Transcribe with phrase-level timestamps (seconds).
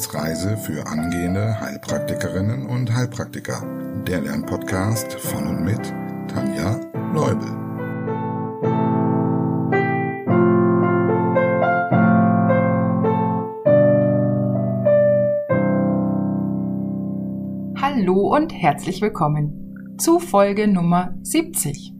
[0.00, 3.62] Wissensreise für angehende Heilpraktikerinnen und Heilpraktiker.
[4.06, 5.92] Der Lernpodcast von und mit
[6.26, 6.80] Tanja
[7.12, 7.46] Leubel.
[17.78, 21.92] Hallo und herzlich willkommen zu Folge Nummer 70.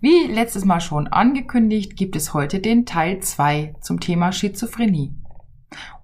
[0.00, 5.12] Wie letztes Mal schon angekündigt, gibt es heute den Teil 2 zum Thema Schizophrenie.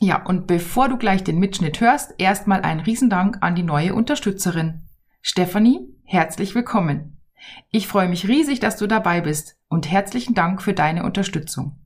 [0.00, 4.82] Ja, und bevor du gleich den Mitschnitt hörst, erstmal ein Riesendank an die neue Unterstützerin.
[5.22, 7.22] Stephanie, herzlich willkommen.
[7.70, 11.81] Ich freue mich riesig, dass du dabei bist und herzlichen Dank für deine Unterstützung.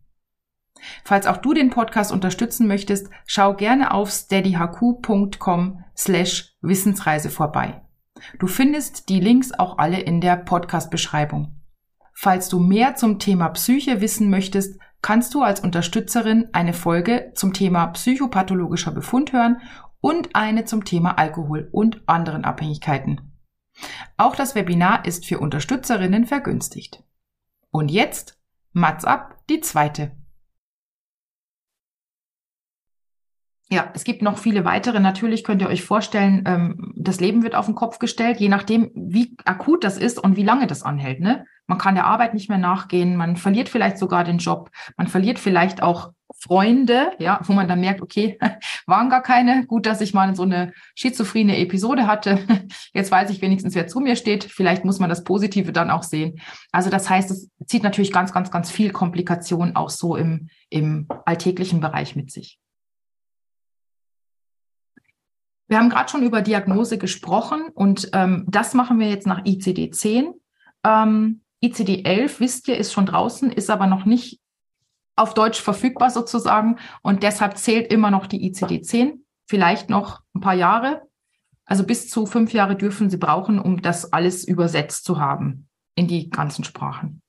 [1.04, 7.82] Falls auch du den Podcast unterstützen möchtest, schau gerne auf steadyhq.com slash Wissensreise vorbei.
[8.38, 11.60] Du findest die Links auch alle in der Podcast-Beschreibung.
[12.14, 17.52] Falls du mehr zum Thema Psyche wissen möchtest, kannst du als Unterstützerin eine Folge zum
[17.52, 19.60] Thema psychopathologischer Befund hören
[20.00, 23.32] und eine zum Thema Alkohol und anderen Abhängigkeiten.
[24.16, 27.02] Auch das Webinar ist für Unterstützerinnen vergünstigt.
[27.70, 28.40] Und jetzt,
[28.72, 30.12] Mats ab, die zweite.
[33.68, 35.00] Ja, es gibt noch viele weitere.
[35.00, 38.92] Natürlich könnt ihr euch vorstellen, ähm, das Leben wird auf den Kopf gestellt, je nachdem,
[38.94, 41.20] wie akut das ist und wie lange das anhält.
[41.20, 41.44] Ne?
[41.66, 45.40] Man kann der Arbeit nicht mehr nachgehen, man verliert vielleicht sogar den Job, man verliert
[45.40, 48.38] vielleicht auch Freunde, ja, wo man dann merkt, okay,
[48.86, 49.66] waren gar keine.
[49.66, 52.38] Gut, dass ich mal so eine schizophrene Episode hatte.
[52.94, 54.44] Jetzt weiß ich wenigstens, wer zu mir steht.
[54.44, 56.40] Vielleicht muss man das Positive dann auch sehen.
[56.70, 61.08] Also das heißt, es zieht natürlich ganz, ganz, ganz viel Komplikation auch so im, im
[61.24, 62.60] alltäglichen Bereich mit sich.
[65.68, 70.32] Wir haben gerade schon über Diagnose gesprochen und ähm, das machen wir jetzt nach ICD-10.
[70.84, 74.40] Ähm, ICD-11, wisst ihr, ist schon draußen, ist aber noch nicht
[75.16, 80.54] auf Deutsch verfügbar sozusagen und deshalb zählt immer noch die ICD-10, vielleicht noch ein paar
[80.54, 81.02] Jahre.
[81.64, 86.06] Also bis zu fünf Jahre dürfen sie brauchen, um das alles übersetzt zu haben in
[86.06, 87.22] die ganzen Sprachen.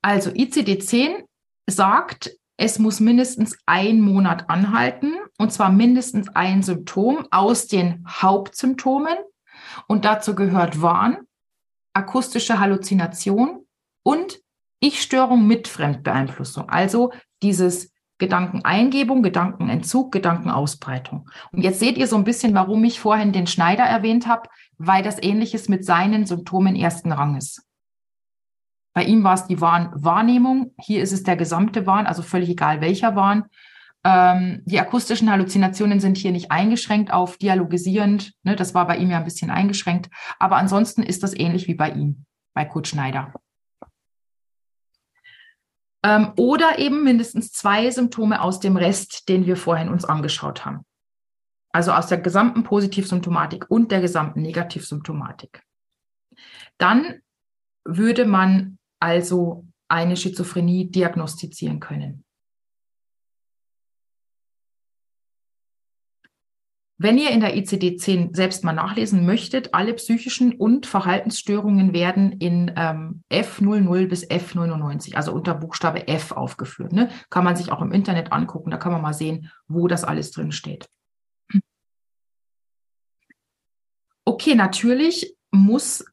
[0.00, 1.24] Also ICD-10
[1.68, 2.32] sagt,
[2.62, 9.16] es muss mindestens ein Monat anhalten, und zwar mindestens ein Symptom aus den Hauptsymptomen.
[9.88, 11.16] Und dazu gehört Wahn,
[11.92, 13.66] akustische Halluzination
[14.04, 14.38] und
[14.78, 16.68] Ich-Störung mit Fremdbeeinflussung.
[16.68, 17.12] Also
[17.42, 21.28] dieses Gedankeneingebung, Gedankenentzug, Gedankenausbreitung.
[21.50, 24.48] Und jetzt seht ihr so ein bisschen, warum ich vorhin den Schneider erwähnt habe,
[24.78, 27.66] weil das ähnliches mit seinen Symptomen ersten Ranges.
[28.94, 30.74] Bei ihm war es die Wahrnehmung.
[30.78, 33.44] Hier ist es der gesamte Wahn, also völlig egal welcher Wahn.
[34.04, 38.32] Ähm, die akustischen Halluzinationen sind hier nicht eingeschränkt auf dialogisierend.
[38.42, 40.10] Ne, das war bei ihm ja ein bisschen eingeschränkt.
[40.38, 43.32] Aber ansonsten ist das ähnlich wie bei ihm, bei Kurt Schneider.
[46.02, 50.84] Ähm, oder eben mindestens zwei Symptome aus dem Rest, den wir vorhin uns angeschaut haben.
[51.72, 55.62] Also aus der gesamten Positivsymptomatik und der gesamten Negativsymptomatik.
[56.76, 57.20] Dann
[57.84, 62.24] würde man also eine Schizophrenie diagnostizieren können.
[66.98, 72.72] Wenn ihr in der ICD-10 selbst mal nachlesen möchtet, alle psychischen und Verhaltensstörungen werden in
[72.76, 76.92] ähm, F00 bis F99, also unter Buchstabe F aufgeführt.
[76.92, 77.10] Ne?
[77.28, 80.30] Kann man sich auch im Internet angucken, da kann man mal sehen, wo das alles
[80.30, 80.86] drin steht.
[84.24, 86.04] Okay, natürlich muss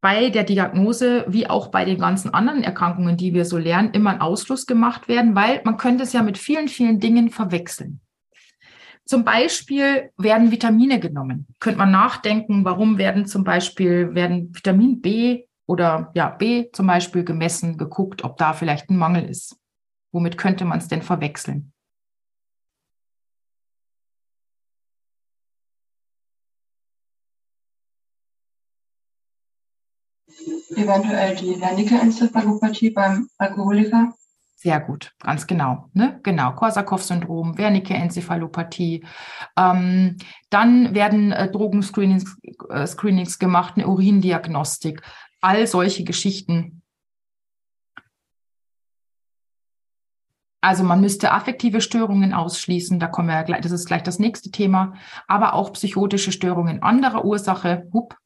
[0.00, 4.10] bei der Diagnose wie auch bei den ganzen anderen Erkrankungen, die wir so lernen, immer
[4.10, 8.00] ein Ausschluss gemacht werden, weil man könnte es ja mit vielen, vielen Dingen verwechseln.
[9.04, 11.46] Zum Beispiel werden Vitamine genommen.
[11.60, 17.24] Könnte man nachdenken, warum werden zum Beispiel, werden Vitamin B oder ja, B zum Beispiel
[17.24, 19.56] gemessen, geguckt, ob da vielleicht ein Mangel ist.
[20.12, 21.72] Womit könnte man es denn verwechseln?
[30.76, 34.12] Eventuell die Wernicke-Enzephalopathie beim Alkoholiker?
[34.60, 35.88] Sehr gut, ganz genau.
[35.92, 36.18] Ne?
[36.24, 39.04] Genau, Korsakow-Syndrom, Wernicke-Enzephalopathie.
[39.56, 40.16] Ähm,
[40.50, 42.36] dann werden äh, Drogenscreenings
[42.68, 45.02] äh, Screenings gemacht, eine Urindiagnostik,
[45.40, 46.82] all solche Geschichten.
[50.60, 54.50] Also man müsste affektive Störungen ausschließen, da kommen wir gleich, das ist gleich das nächste
[54.50, 54.94] Thema,
[55.28, 58.16] aber auch psychotische Störungen anderer Ursache, hup,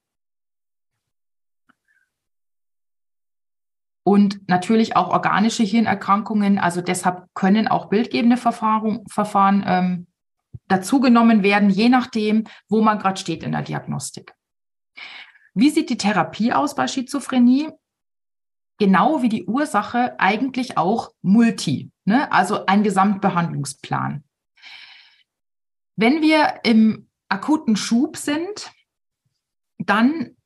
[4.04, 6.58] und natürlich auch organische Hirnerkrankungen.
[6.58, 10.06] Also deshalb können auch bildgebende Verfahren, Verfahren ähm,
[10.68, 14.34] dazugenommen werden, je nachdem, wo man gerade steht in der Diagnostik.
[15.54, 17.68] Wie sieht die Therapie aus bei Schizophrenie?
[18.78, 22.32] Genau wie die Ursache eigentlich auch multi, ne?
[22.32, 24.24] also ein Gesamtbehandlungsplan.
[25.94, 28.72] Wenn wir im akuten Schub sind,
[29.78, 30.36] dann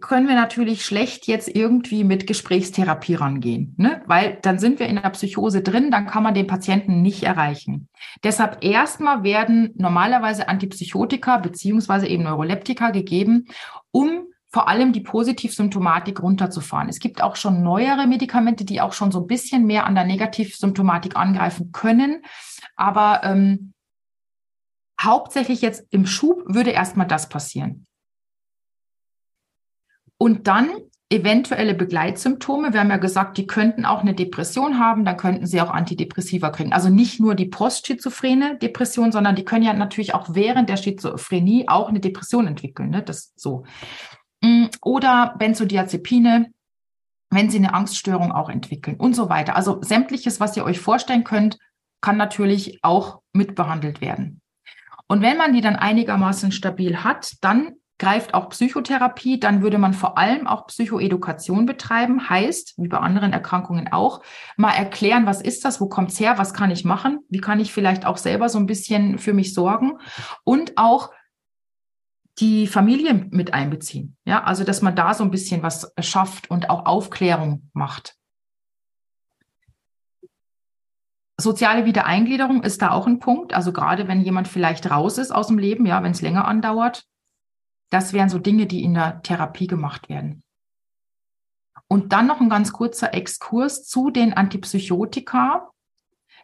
[0.00, 4.02] können wir natürlich schlecht jetzt irgendwie mit Gesprächstherapie rangehen, ne?
[4.06, 7.88] weil dann sind wir in der Psychose drin, dann kann man den Patienten nicht erreichen.
[8.22, 13.46] Deshalb erstmal werden normalerweise Antipsychotika beziehungsweise eben Neuroleptika gegeben,
[13.90, 16.88] um vor allem die Positivsymptomatik runterzufahren.
[16.88, 20.04] Es gibt auch schon neuere Medikamente, die auch schon so ein bisschen mehr an der
[20.04, 22.22] Negativsymptomatik angreifen können,
[22.76, 23.72] aber ähm,
[25.02, 27.86] hauptsächlich jetzt im Schub würde erstmal das passieren.
[30.18, 30.70] Und dann
[31.10, 32.72] eventuelle Begleitsymptome.
[32.72, 36.50] Wir haben ja gesagt, die könnten auch eine Depression haben, dann könnten sie auch Antidepressiva
[36.50, 36.72] kriegen.
[36.72, 41.68] Also nicht nur die postschizophrene Depression, sondern die können ja natürlich auch während der Schizophrenie
[41.68, 42.90] auch eine Depression entwickeln.
[42.90, 43.02] Ne?
[43.02, 43.64] Das so.
[44.40, 46.50] Mm, oder Benzodiazepine,
[47.30, 49.56] wenn sie eine Angststörung auch entwickeln und so weiter.
[49.56, 51.58] Also sämtliches, was ihr euch vorstellen könnt,
[52.00, 54.40] kann natürlich auch mitbehandelt werden.
[55.06, 57.74] Und wenn man die dann einigermaßen stabil hat, dann
[58.04, 63.32] greift auch Psychotherapie, dann würde man vor allem auch Psychoedukation betreiben, heißt, wie bei anderen
[63.32, 64.22] Erkrankungen auch,
[64.58, 67.72] mal erklären, was ist das, wo kommt's her, was kann ich machen, wie kann ich
[67.72, 69.98] vielleicht auch selber so ein bisschen für mich sorgen
[70.44, 71.12] und auch
[72.40, 74.18] die Familie mit einbeziehen.
[74.26, 78.16] Ja, also dass man da so ein bisschen was schafft und auch Aufklärung macht.
[81.40, 83.54] Soziale Wiedereingliederung ist da auch ein Punkt.
[83.54, 87.06] Also gerade wenn jemand vielleicht raus ist aus dem Leben, ja, wenn es länger andauert,
[87.90, 90.42] das wären so Dinge, die in der Therapie gemacht werden.
[91.86, 95.70] Und dann noch ein ganz kurzer Exkurs zu den Antipsychotika.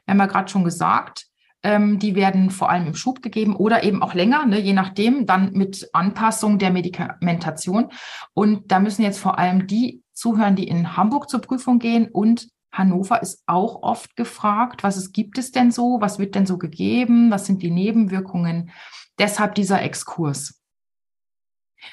[0.04, 1.26] Wir haben ja gerade schon gesagt,
[1.62, 5.26] ähm, die werden vor allem im Schub gegeben oder eben auch länger, ne, je nachdem,
[5.26, 7.90] dann mit Anpassung der Medikamentation.
[8.34, 12.48] Und da müssen jetzt vor allem die zuhören, die in Hamburg zur Prüfung gehen und
[12.72, 16.56] Hannover ist auch oft gefragt, was es gibt es denn so, was wird denn so
[16.56, 18.70] gegeben, was sind die Nebenwirkungen.
[19.18, 20.59] Deshalb dieser Exkurs.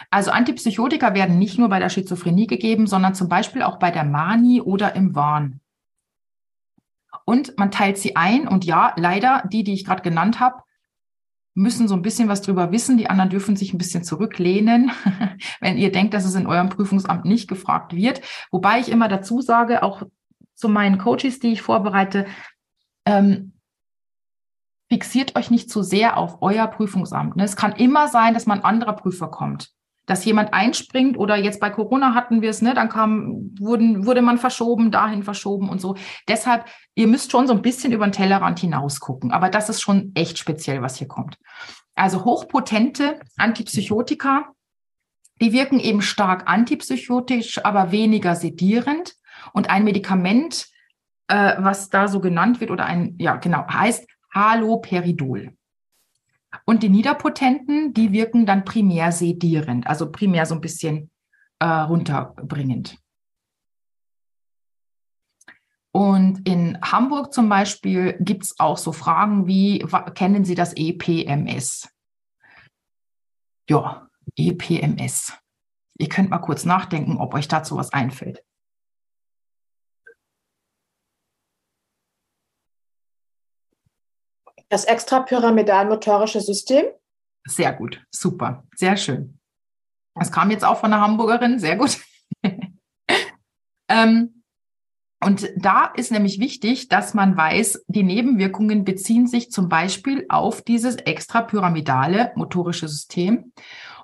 [0.10, 4.04] Also Antipsychotika werden nicht nur bei der Schizophrenie gegeben, sondern zum Beispiel auch bei der
[4.04, 5.62] Manie oder im Wahn.
[7.25, 10.63] Und man teilt sie ein und ja, leider, die, die ich gerade genannt habe,
[11.54, 12.98] müssen so ein bisschen was drüber wissen.
[12.98, 14.92] Die anderen dürfen sich ein bisschen zurücklehnen,
[15.60, 18.22] wenn ihr denkt, dass es in eurem Prüfungsamt nicht gefragt wird.
[18.51, 20.04] Wobei ich immer dazu sage, auch
[20.54, 22.28] zu meinen Coaches, die ich vorbereite,
[23.06, 23.54] ähm,
[24.90, 27.36] fixiert euch nicht zu sehr auf euer Prüfungsamt.
[27.36, 27.44] Ne?
[27.44, 29.74] Es kann immer sein, dass man anderer Prüfer kommt
[30.07, 34.24] dass jemand einspringt oder jetzt bei Corona hatten wir es, ne, dann kam, wurden, wurde
[34.24, 35.95] man verschoben, dahin verschoben und so.
[36.27, 36.65] Deshalb,
[36.95, 39.31] ihr müsst schon so ein bisschen über den Tellerrand hinaus gucken.
[39.31, 41.37] Aber das ist schon echt speziell, was hier kommt.
[41.94, 44.54] Also hochpotente Antipsychotika,
[45.42, 49.14] die wirken eben stark antipsychotisch, aber weniger sedierend.
[49.54, 50.68] Und ein Medikament,
[51.28, 55.56] äh, was da so genannt wird oder ein, ja, genau, heißt Haloperidol.
[56.69, 61.09] Und die Niederpotenten, die wirken dann primär sedierend, also primär so ein bisschen
[61.59, 62.97] äh, runterbringend.
[65.94, 69.80] Und in Hamburg zum Beispiel gibt es auch so Fragen wie,
[70.14, 71.90] kennen Sie das EPMS?
[73.69, 75.33] Ja, EPMS.
[75.97, 78.44] Ihr könnt mal kurz nachdenken, ob euch dazu was einfällt.
[84.69, 86.86] Das extrapyramidal-motorische System?
[87.45, 89.40] Sehr gut, super, sehr schön.
[90.16, 92.00] Das kam jetzt auch von der Hamburgerin, sehr gut.
[93.88, 94.44] ähm,
[95.24, 100.62] und da ist nämlich wichtig, dass man weiß, die Nebenwirkungen beziehen sich zum Beispiel auf
[100.62, 103.54] dieses extrapyramidale motorische System.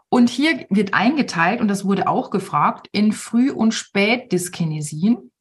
[0.09, 5.31] Und hier wird eingeteilt, und das wurde auch gefragt, in Früh- und Spätdyskinesien.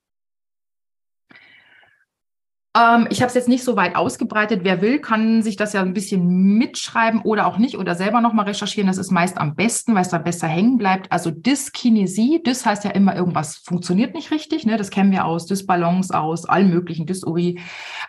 [2.75, 4.61] Ähm, ich habe es jetzt nicht so weit ausgebreitet.
[4.64, 6.26] Wer will, kann sich das ja ein bisschen
[6.57, 8.87] mitschreiben oder auch nicht oder selber nochmal recherchieren.
[8.87, 11.12] Das ist meist am besten, weil es da besser hängen bleibt.
[11.12, 14.64] Also Dyskinesie, Dys heißt ja immer, irgendwas funktioniert nicht richtig.
[14.64, 14.76] Ne?
[14.76, 17.61] Das kennen wir aus Dysbalance, aus allen möglichen Dysurie.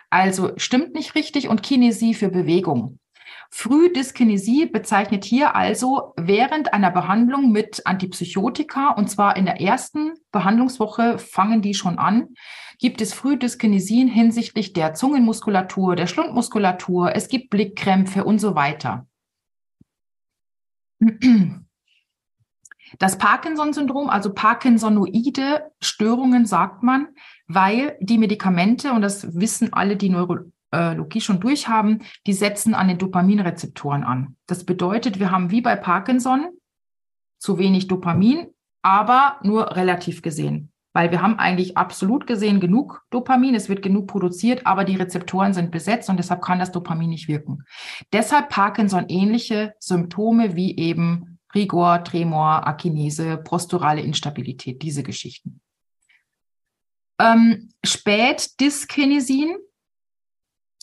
[0.08, 2.98] Also stimmt nicht richtig und Kinesie für Bewegung.
[3.56, 11.18] Frühdyskinesie bezeichnet hier also während einer Behandlung mit Antipsychotika, und zwar in der ersten Behandlungswoche
[11.18, 12.30] fangen die schon an,
[12.84, 19.06] gibt es Frühdyskinesien hinsichtlich der Zungenmuskulatur, der Schlundmuskulatur, es gibt Blickkrämpfe und so weiter.
[22.98, 27.08] Das Parkinson-Syndrom, also Parkinsonoide Störungen, sagt man,
[27.46, 32.98] weil die Medikamente, und das wissen alle, die Neurologie schon durchhaben, die setzen an den
[32.98, 34.36] Dopaminrezeptoren an.
[34.46, 36.48] Das bedeutet, wir haben wie bei Parkinson
[37.38, 38.48] zu wenig Dopamin,
[38.82, 44.06] aber nur relativ gesehen weil wir haben eigentlich absolut gesehen genug Dopamin, es wird genug
[44.06, 47.64] produziert, aber die Rezeptoren sind besetzt und deshalb kann das Dopamin nicht wirken.
[48.12, 55.60] Deshalb Parkinson ähnliche Symptome wie eben Rigor, Tremor, Akinese, posturale Instabilität, diese Geschichten.
[57.18, 59.56] Ähm, Spätdyskinesin,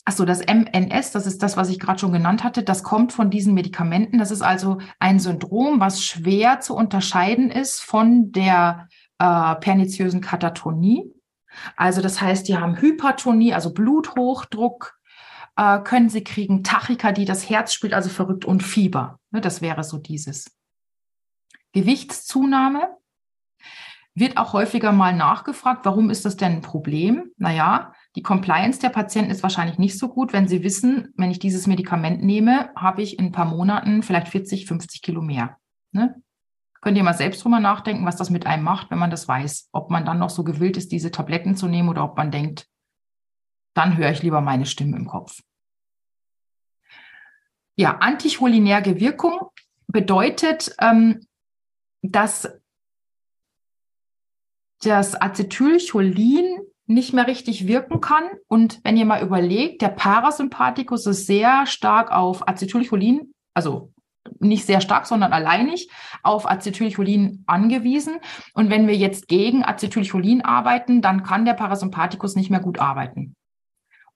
[0.04, 3.30] Achso, das MNS, das ist das, was ich gerade schon genannt hatte, das kommt von
[3.30, 4.18] diesen Medikamenten.
[4.18, 8.88] Das ist also ein Syndrom, was schwer zu unterscheiden ist von der
[9.22, 11.14] äh, perniziösen Katatonie.
[11.76, 14.98] Also das heißt, die haben Hypertonie, also Bluthochdruck,
[15.56, 19.20] äh, können sie kriegen, Tachykardie, das Herz spielt also verrückt und Fieber.
[19.30, 20.50] Ne, das wäre so dieses.
[21.72, 22.96] Gewichtszunahme
[24.14, 27.30] wird auch häufiger mal nachgefragt, warum ist das denn ein Problem?
[27.38, 31.38] Naja, die Compliance der Patienten ist wahrscheinlich nicht so gut, wenn sie wissen, wenn ich
[31.38, 35.56] dieses Medikament nehme, habe ich in ein paar Monaten vielleicht 40, 50 Kilo mehr.
[35.92, 36.20] Ne?
[36.82, 39.68] Könnt ihr mal selbst drüber nachdenken, was das mit einem macht, wenn man das weiß.
[39.72, 42.68] Ob man dann noch so gewillt ist, diese Tabletten zu nehmen oder ob man denkt,
[43.72, 45.40] dann höre ich lieber meine Stimme im Kopf.
[47.76, 49.38] Ja, anticholinerge Wirkung
[49.86, 51.24] bedeutet, ähm,
[52.02, 52.48] dass
[54.80, 58.24] das Acetylcholin nicht mehr richtig wirken kann.
[58.48, 63.92] Und wenn ihr mal überlegt, der Parasympathikus ist sehr stark auf Acetylcholin, also
[64.38, 65.88] nicht sehr stark, sondern alleinig
[66.22, 68.18] auf Acetylcholin angewiesen.
[68.54, 73.34] Und wenn wir jetzt gegen Acetylcholin arbeiten, dann kann der Parasympathikus nicht mehr gut arbeiten.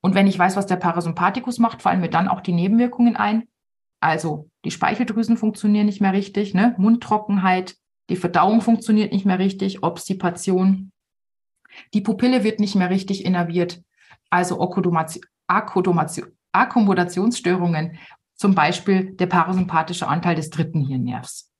[0.00, 3.48] Und wenn ich weiß, was der Parasympathikus macht, fallen mir dann auch die Nebenwirkungen ein.
[4.00, 6.74] Also die Speicheldrüsen funktionieren nicht mehr richtig, ne?
[6.78, 7.76] Mundtrockenheit,
[8.08, 10.92] die Verdauung funktioniert nicht mehr richtig, Obstipation,
[11.94, 13.82] die Pupille wird nicht mehr richtig innerviert,
[14.30, 14.60] also
[16.52, 17.98] Akkommodationsstörungen
[18.36, 21.50] zum Beispiel der parasympathische Anteil des dritten Hirnnervs.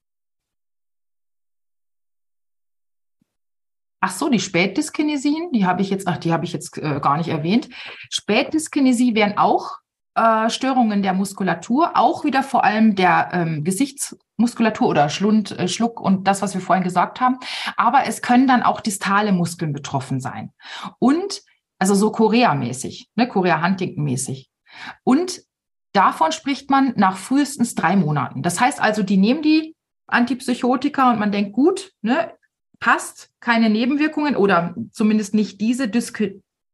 [4.01, 7.17] Ach so, die Spätdyskinesien, die habe ich jetzt, ach, die habe ich jetzt äh, gar
[7.17, 7.69] nicht erwähnt.
[8.11, 9.79] Spätdyskinesie wären auch
[10.15, 16.01] äh, Störungen der Muskulatur, auch wieder vor allem der ähm, Gesichtsmuskulatur oder Schlund, äh, Schluck
[16.01, 17.39] und das, was wir vorhin gesagt haben.
[17.77, 20.53] Aber es können dann auch distale Muskeln betroffen sein.
[20.99, 21.43] Und
[21.79, 24.51] also so Korea-mäßig, ne, Korea-Huntington-mäßig.
[25.05, 25.43] Und
[25.97, 28.43] Davon spricht man nach frühestens drei Monaten.
[28.43, 29.75] Das heißt also, die nehmen die
[30.07, 32.35] Antipsychotika und man denkt, gut, ne,
[32.79, 36.23] passt, keine Nebenwirkungen oder zumindest nicht diese Dysk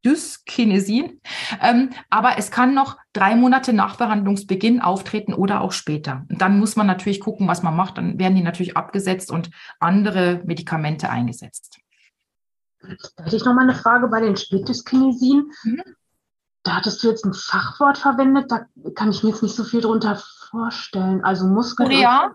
[0.04, 1.20] Dyskinesin.
[1.60, 6.26] Ähm, aber es kann noch drei Monate nach Behandlungsbeginn auftreten oder auch später.
[6.28, 7.98] Und dann muss man natürlich gucken, was man macht.
[7.98, 11.78] Dann werden die natürlich abgesetzt und andere Medikamente eingesetzt.
[12.80, 15.52] Da hätte ich noch mal eine Frage bei den Spätdyskinesien.
[15.62, 15.82] Mhm
[16.62, 19.80] da hattest du jetzt ein Fachwort verwendet, da kann ich mir jetzt nicht so viel
[19.80, 21.24] drunter vorstellen.
[21.24, 21.88] Also Muskeln.
[21.88, 22.32] Korea.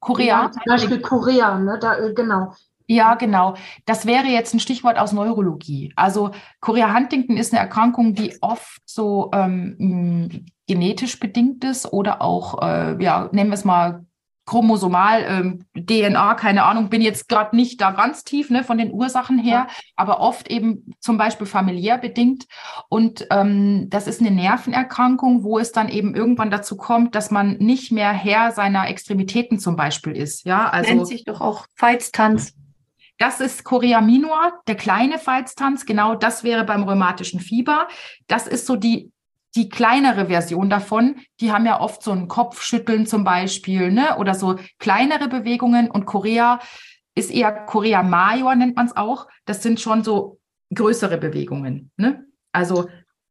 [0.00, 0.42] Korea.
[0.42, 1.78] Ja, zum Beispiel Korea, ne?
[1.80, 2.54] Da, äh, genau.
[2.86, 3.54] Ja, genau.
[3.84, 5.92] Das wäre jetzt ein Stichwort aus Neurologie.
[5.96, 6.30] Also
[6.60, 13.02] Korea Huntington ist eine Erkrankung, die oft so ähm, genetisch bedingt ist oder auch, äh,
[13.02, 14.04] ja, nennen wir es mal
[14.46, 18.92] chromosomal, ähm, DNA, keine Ahnung, bin jetzt gerade nicht da ganz tief ne, von den
[18.92, 19.74] Ursachen her, ja.
[19.96, 22.46] aber oft eben zum Beispiel familiär bedingt.
[22.88, 27.56] Und ähm, das ist eine Nervenerkrankung, wo es dann eben irgendwann dazu kommt, dass man
[27.58, 30.46] nicht mehr Herr seiner Extremitäten zum Beispiel ist.
[30.46, 32.54] Ja, also nennt sich doch auch Feiztanz.
[33.18, 35.86] Das ist Chorea minor, der kleine Feiztanz.
[35.86, 37.88] Genau das wäre beim rheumatischen Fieber.
[38.26, 39.10] Das ist so die
[39.56, 44.16] die kleinere Version davon, die haben ja oft so ein Kopfschütteln zum Beispiel, ne?
[44.18, 45.90] Oder so kleinere Bewegungen.
[45.90, 46.60] Und Korea
[47.16, 49.26] ist eher Korea Major, nennt man es auch.
[49.46, 50.38] Das sind schon so
[50.74, 51.90] größere Bewegungen.
[51.96, 52.26] Ne?
[52.52, 52.88] Also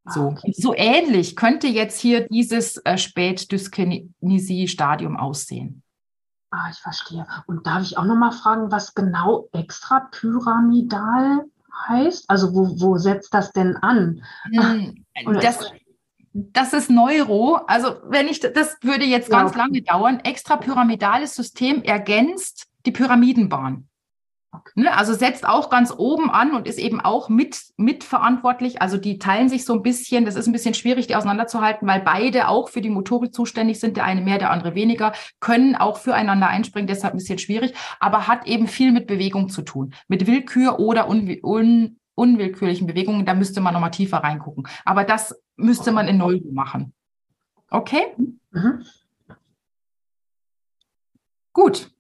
[0.08, 0.54] so, okay.
[0.56, 5.82] so ähnlich könnte jetzt hier dieses äh, Spätdyskinesie-Stadium aussehen.
[6.52, 7.26] Ah, ich verstehe.
[7.48, 11.44] Und darf ich auch noch mal fragen, was genau extrapyramidal
[11.88, 12.30] heißt?
[12.30, 14.22] Also wo, wo setzt das denn an?
[14.44, 15.04] Hm,
[15.42, 15.72] das,
[16.38, 17.62] das ist Neuro.
[17.68, 19.58] Also wenn ich, das würde jetzt ganz ja.
[19.60, 20.20] lange dauern.
[20.20, 23.88] Extrapyramidales System ergänzt die Pyramidenbahn.
[24.76, 28.82] Ne, also setzt auch ganz oben an und ist eben auch mit, mitverantwortlich.
[28.82, 32.02] Also die teilen sich so ein bisschen, das ist ein bisschen schwierig, die auseinanderzuhalten, weil
[32.02, 35.98] beide auch für die Motorik zuständig sind, der eine mehr, der andere weniger, können auch
[35.98, 40.26] füreinander einspringen, deshalb ein bisschen schwierig, aber hat eben viel mit Bewegung zu tun, mit
[40.26, 43.26] Willkür oder un, un, unwillkürlichen Bewegungen.
[43.26, 44.68] Da müsste man nochmal tiefer reingucken.
[44.84, 46.94] Aber das müsste man in Neuro machen.
[47.70, 48.16] Okay?
[48.52, 48.84] Mhm.
[51.54, 51.92] Gut.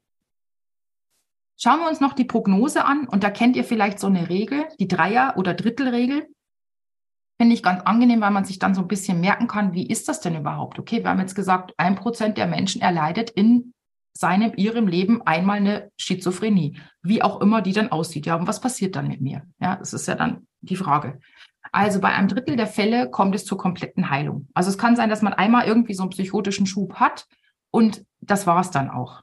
[1.58, 4.66] Schauen wir uns noch die Prognose an und da kennt ihr vielleicht so eine Regel,
[4.80, 6.28] die Dreier- oder Drittelregel.
[7.38, 10.08] Finde ich ganz angenehm, weil man sich dann so ein bisschen merken kann, wie ist
[10.08, 10.80] das denn überhaupt?
[10.80, 13.74] Okay, wir haben jetzt gesagt, ein Prozent der Menschen erleidet in
[14.14, 18.26] seinem, ihrem Leben einmal eine Schizophrenie, wie auch immer die dann aussieht.
[18.26, 19.44] Ja, und was passiert dann mit mir?
[19.60, 21.20] Ja, das ist ja dann die Frage.
[21.72, 24.48] Also bei einem Drittel der Fälle kommt es zur kompletten Heilung.
[24.54, 27.28] Also es kann sein, dass man einmal irgendwie so einen psychotischen Schub hat
[27.72, 29.22] und das war es dann auch.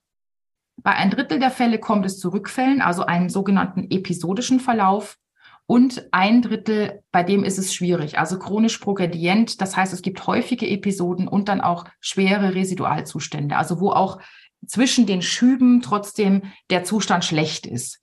[0.77, 5.19] Bei ein Drittel der Fälle kommt es zu Rückfällen, also einen sogenannten episodischen Verlauf.
[5.67, 9.61] Und ein Drittel, bei dem ist es schwierig, also chronisch progredient.
[9.61, 14.21] Das heißt, es gibt häufige Episoden und dann auch schwere Residualzustände, also wo auch
[14.67, 18.01] zwischen den Schüben trotzdem der Zustand schlecht ist.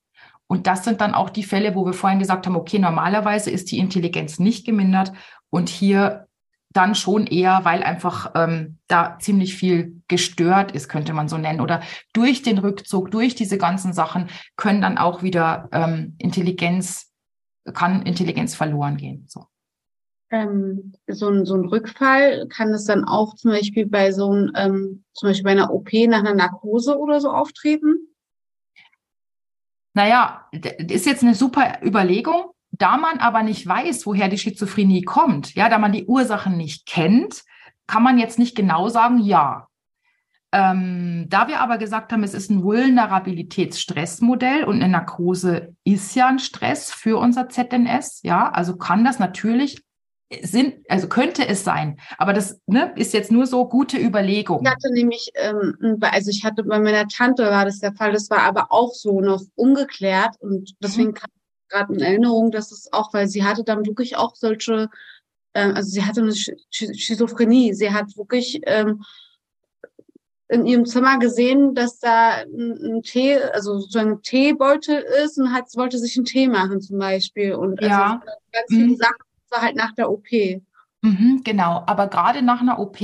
[0.47, 3.71] Und das sind dann auch die Fälle, wo wir vorhin gesagt haben, okay, normalerweise ist
[3.71, 5.13] die Intelligenz nicht gemindert
[5.49, 6.27] und hier
[6.71, 11.61] dann schon eher, weil einfach ähm, da ziemlich viel gestört ist, könnte man so nennen.
[11.61, 11.81] Oder
[12.13, 17.11] durch den Rückzug, durch diese ganzen Sachen können dann auch wieder ähm, Intelligenz,
[17.73, 19.25] kann Intelligenz verloren gehen.
[19.27, 19.45] So.
[20.31, 24.51] Ähm, so, ein, so ein Rückfall kann es dann auch zum Beispiel bei so einem,
[24.55, 28.09] ähm, zum Beispiel bei einer OP nach einer Narkose oder so auftreten?
[29.93, 32.51] Naja, ist jetzt eine super Überlegung.
[32.71, 36.85] Da man aber nicht weiß, woher die Schizophrenie kommt, ja, da man die Ursachen nicht
[36.85, 37.43] kennt,
[37.87, 39.67] kann man jetzt nicht genau sagen, ja.
[40.51, 46.27] Ähm, da wir aber gesagt haben, es ist ein Vulnerabilitätsstressmodell und eine Narkose ist ja
[46.27, 49.83] ein Stress für unser ZNS, ja, also kann das natürlich
[50.41, 54.61] sind, also könnte es sein, aber das ne, ist jetzt nur so gute Überlegung.
[54.63, 58.29] Ich hatte nämlich, ähm, also ich hatte bei meiner Tante war das der Fall, das
[58.29, 61.13] war aber auch so noch ungeklärt und deswegen mhm.
[61.15, 61.29] kam
[61.69, 64.89] gerade in Erinnerung, dass es auch, weil sie hatte dann wirklich auch solche,
[65.53, 67.73] ähm, also sie hatte eine Schizophrenie.
[67.73, 69.03] Sie hat wirklich ähm,
[70.49, 75.53] in ihrem Zimmer gesehen, dass da ein, ein Tee, also so ein Teebeutel ist und
[75.53, 77.53] hat, wollte sich einen Tee machen zum Beispiel.
[77.53, 78.21] Und also ja.
[78.51, 78.95] ganz viele mhm.
[78.95, 80.27] Sachen war halt nach der OP.
[81.01, 82.97] Mhm, genau, aber gerade nach einer OP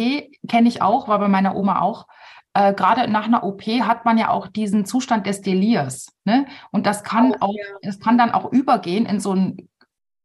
[0.47, 2.07] kenne ich auch, war bei meiner Oma auch,
[2.55, 6.07] äh, gerade nach einer OP hat man ja auch diesen Zustand des Delirs.
[6.23, 6.45] Ne?
[6.71, 7.89] Und das kann auch, ja.
[7.89, 9.69] es kann dann auch übergehen in so ein,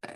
[0.03, 0.09] äh,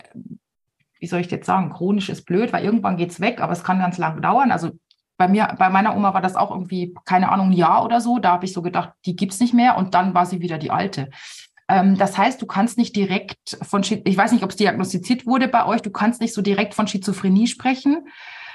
[1.00, 3.64] wie soll ich jetzt sagen, chronisch ist blöd, weil irgendwann geht es weg, aber es
[3.64, 4.52] kann ganz lang dauern.
[4.52, 4.70] Also
[5.16, 8.18] bei mir, bei meiner Oma war das auch irgendwie, keine Ahnung, ein Jahr oder so.
[8.18, 10.58] Da habe ich so gedacht, die gibt es nicht mehr und dann war sie wieder
[10.58, 11.10] die alte.
[11.74, 15.48] Ähm, das heißt, du kannst nicht direkt von, ich weiß nicht, ob es diagnostiziert wurde
[15.48, 18.06] bei euch, du kannst nicht so direkt von Schizophrenie sprechen,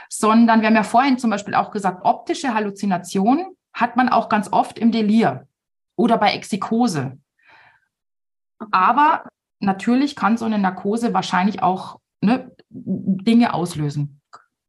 [0.07, 4.53] sondern wir haben ja vorhin zum Beispiel auch gesagt, optische Halluzinationen hat man auch ganz
[4.53, 5.47] oft im Delir
[5.97, 7.17] oder bei Exikose.
[8.71, 9.27] Aber
[9.59, 14.18] natürlich kann so eine Narkose wahrscheinlich auch ne, Dinge auslösen.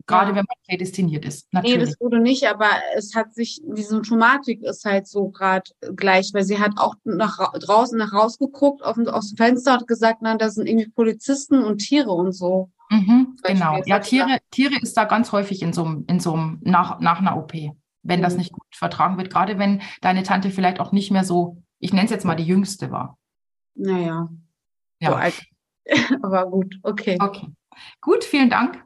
[0.06, 0.36] Gerade ja.
[0.36, 1.52] wenn man prädestiniert ist.
[1.52, 1.76] Natürlich.
[1.76, 6.30] Nee, das wurde nicht, aber es hat sich, die Symptomatik ist halt so gerade gleich,
[6.32, 10.50] weil sie hat auch nach draußen nach rausgeguckt, auf, dem Fenster hat gesagt, na, da
[10.50, 12.70] sind irgendwie Polizisten und Tiere und so.
[12.90, 13.82] Mhm, genau.
[13.86, 17.20] Ja, Tiere, Tiere ist da ganz häufig in so einem, in so einem nach, nach
[17.20, 17.52] einer OP,
[18.02, 18.24] wenn mhm.
[18.24, 19.30] das nicht gut vertragen wird.
[19.30, 22.44] Gerade wenn deine Tante vielleicht auch nicht mehr so, ich nenne es jetzt mal die
[22.44, 23.16] jüngste war.
[23.74, 24.28] Naja.
[24.98, 25.10] Ja.
[25.10, 25.42] So alt.
[26.22, 27.16] Aber gut, okay.
[27.20, 27.46] Okay.
[28.00, 28.84] Gut, vielen Dank.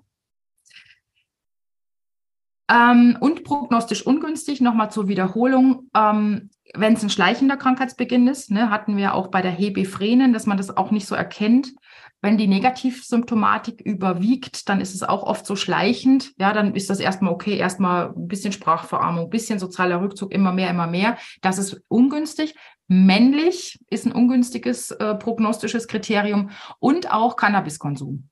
[2.70, 8.70] Ähm, und prognostisch ungünstig, nochmal zur Wiederholung, ähm, wenn es ein schleichender Krankheitsbeginn ist, ne,
[8.70, 11.74] hatten wir auch bei der Hebephrenen, dass man das auch nicht so erkennt.
[12.22, 16.32] Wenn die Negativsymptomatik überwiegt, dann ist es auch oft so schleichend.
[16.38, 20.52] Ja, dann ist das erstmal okay, erstmal ein bisschen Sprachverarmung, ein bisschen sozialer Rückzug, immer
[20.52, 21.18] mehr, immer mehr.
[21.42, 22.54] Das ist ungünstig.
[22.88, 28.30] Männlich ist ein ungünstiges äh, prognostisches Kriterium und auch Cannabiskonsum.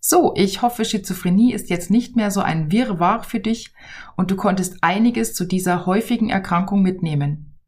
[0.00, 3.72] So, ich hoffe, Schizophrenie ist jetzt nicht mehr so ein Wirrwarr für dich
[4.16, 7.58] und du konntest einiges zu dieser häufigen Erkrankung mitnehmen.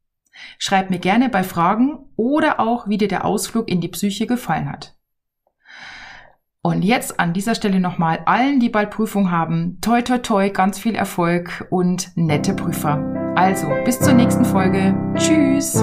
[0.58, 4.70] Schreib mir gerne bei Fragen oder auch, wie dir der Ausflug in die Psyche gefallen
[4.70, 4.96] hat.
[6.62, 10.78] Und jetzt an dieser Stelle nochmal allen, die bald Prüfung haben, toi toi toi, ganz
[10.78, 12.98] viel Erfolg und nette Prüfer.
[13.36, 14.94] Also, bis zur nächsten Folge.
[15.16, 15.82] Tschüss!